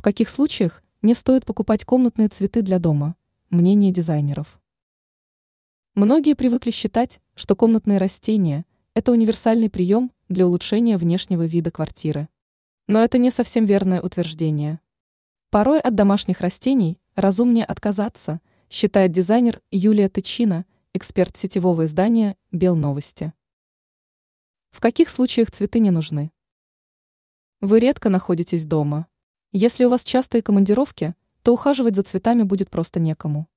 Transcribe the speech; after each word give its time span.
В 0.00 0.02
каких 0.02 0.30
случаях 0.30 0.82
не 1.02 1.12
стоит 1.12 1.44
покупать 1.44 1.84
комнатные 1.84 2.28
цветы 2.28 2.62
для 2.62 2.78
дома? 2.78 3.16
Мнение 3.50 3.92
дизайнеров. 3.92 4.58
Многие 5.94 6.34
привыкли 6.34 6.70
считать, 6.70 7.20
что 7.34 7.54
комнатные 7.54 7.98
растения– 7.98 8.64
это 8.94 9.12
универсальный 9.12 9.68
прием 9.68 10.10
для 10.30 10.46
улучшения 10.46 10.96
внешнего 10.96 11.44
вида 11.44 11.70
квартиры. 11.70 12.30
Но 12.86 13.04
это 13.04 13.18
не 13.18 13.30
совсем 13.30 13.66
верное 13.66 14.00
утверждение. 14.00 14.80
Порой 15.50 15.78
от 15.78 15.94
домашних 15.94 16.40
растений 16.40 16.98
разумнее 17.14 17.66
отказаться, 17.66 18.40
считает 18.70 19.12
дизайнер 19.12 19.60
Юлия 19.70 20.08
Тычина, 20.08 20.64
эксперт 20.94 21.36
сетевого 21.36 21.84
издания 21.84 22.38
«Белновости». 22.52 23.34
В 24.70 24.80
каких 24.80 25.10
случаях 25.10 25.50
цветы 25.50 25.78
не 25.78 25.90
нужны? 25.90 26.32
Вы 27.60 27.80
редко 27.80 28.08
находитесь 28.08 28.64
дома. 28.64 29.06
Если 29.52 29.84
у 29.84 29.90
вас 29.90 30.04
частые 30.04 30.42
командировки, 30.42 31.16
то 31.42 31.52
ухаживать 31.52 31.96
за 31.96 32.04
цветами 32.04 32.44
будет 32.44 32.70
просто 32.70 33.00
некому. 33.00 33.48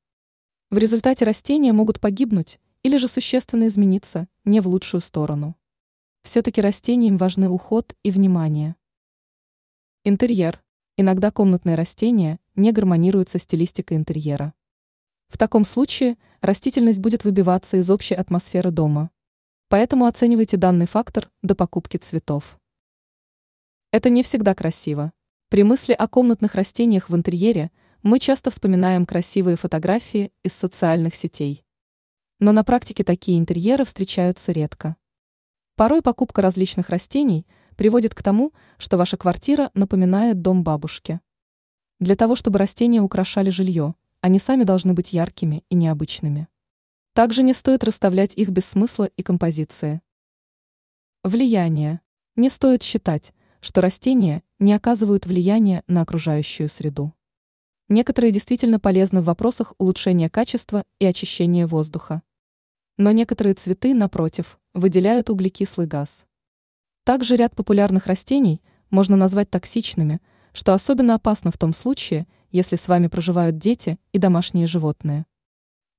В 0.72 0.80
результате 0.80 1.24
растения 1.24 1.72
могут 1.72 2.00
погибнуть 2.00 2.60
или 2.82 2.98
же 2.98 3.08
существенно 3.08 3.68
измениться 3.68 4.28
не 4.44 4.60
в 4.60 4.68
лучшую 4.68 5.02
сторону. 5.02 5.56
Все-таки 6.24 6.62
растениям 6.62 7.18
важны 7.18 7.48
уход 7.48 7.96
и 8.02 8.10
внимание. 8.10 8.76
Интерьер. 10.04 10.64
Иногда 10.98 11.30
комнатные 11.30 11.76
растения 11.76 12.40
не 12.56 12.72
гармонируют 12.72 13.30
со 13.30 13.38
стилистикой 13.38 13.98
интерьера. 13.98 14.56
В 15.28 15.38
таком 15.38 15.64
случае 15.64 16.18
растительность 16.42 17.00
будет 17.00 17.24
выбиваться 17.24 17.78
из 17.78 17.92
общей 17.92 18.16
атмосферы 18.16 18.72
дома. 18.72 19.12
Поэтому 19.70 20.08
оценивайте 20.08 20.58
данный 20.58 20.88
фактор 20.88 21.30
до 21.44 21.54
покупки 21.54 21.98
цветов. 21.98 22.60
Это 23.92 24.10
не 24.10 24.24
всегда 24.24 24.56
красиво. 24.56 25.14
При 25.54 25.62
мысли 25.62 25.94
о 25.94 26.08
комнатных 26.08 26.56
растениях 26.56 27.12
в 27.12 27.16
интерьере 27.16 27.70
мы 28.02 28.18
часто 28.18 28.50
вспоминаем 28.50 29.06
красивые 29.06 29.56
фотографии 29.56 30.32
из 30.42 30.54
социальных 30.54 31.14
сетей. 31.14 31.64
Но 32.40 32.52
на 32.54 32.64
практике 32.64 33.04
такие 33.04 33.38
интерьеры 33.38 33.86
встречаются 33.86 34.52
редко. 34.52 34.96
Порой 35.76 36.02
покупка 36.02 36.42
различных 36.42 36.90
растений 36.90 37.46
приводит 37.78 38.16
к 38.16 38.24
тому, 38.24 38.52
что 38.80 38.98
ваша 38.98 39.16
квартира 39.16 39.70
напоминает 39.76 40.42
дом 40.42 40.64
бабушки. 40.64 41.22
Для 42.00 42.16
того, 42.16 42.36
чтобы 42.36 42.58
растения 42.58 43.04
украшали 43.04 43.52
жилье, 43.52 43.94
они 44.22 44.40
сами 44.40 44.64
должны 44.64 44.94
быть 44.96 45.14
яркими 45.14 45.64
и 45.70 45.76
необычными. 45.76 46.48
Также 47.14 47.44
не 47.44 47.54
стоит 47.54 47.84
расставлять 47.84 48.34
их 48.36 48.50
без 48.50 48.66
смысла 48.66 49.06
и 49.06 49.22
композиции. 49.22 50.02
Влияние. 51.24 52.02
Не 52.36 52.50
стоит 52.50 52.82
считать, 52.82 53.36
что 53.64 53.80
растения 53.80 54.44
не 54.60 54.74
оказывают 54.74 55.26
влияния 55.26 55.84
на 55.88 56.02
окружающую 56.02 56.68
среду. 56.68 57.14
Некоторые 57.88 58.34
действительно 58.34 58.78
полезны 58.78 59.22
в 59.22 59.26
вопросах 59.26 59.74
улучшения 59.78 60.30
качества 60.30 60.84
и 61.00 61.06
очищения 61.06 61.66
воздуха. 61.66 62.24
Но 62.98 63.12
некоторые 63.12 63.54
цветы, 63.54 63.94
напротив, 63.94 64.60
выделяют 64.74 65.30
углекислый 65.30 65.88
газ. 65.88 66.26
Также 67.06 67.38
ряд 67.38 67.56
популярных 67.56 68.08
растений 68.08 68.62
можно 68.90 69.16
назвать 69.16 69.50
токсичными, 69.50 70.20
что 70.52 70.74
особенно 70.74 71.16
опасно 71.16 71.50
в 71.50 71.58
том 71.58 71.74
случае, 71.74 72.28
если 72.52 72.76
с 72.76 72.90
вами 72.90 73.08
проживают 73.08 73.60
дети 73.60 73.98
и 74.12 74.18
домашние 74.18 74.68
животные. 74.68 75.26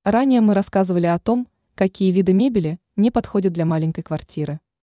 Ранее 0.04 0.42
мы 0.42 0.52
рассказывали 0.52 1.06
о 1.06 1.18
том, 1.18 1.48
какие 1.74 2.12
виды 2.12 2.34
мебели 2.34 2.78
не 2.94 3.10
подходят 3.10 3.54
для 3.54 3.64
маленькой 3.64 4.02
квартиры. 4.02 4.60